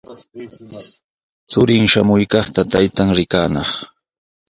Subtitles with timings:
[1.51, 3.71] Churin shamuykaqta taytan rikanaq.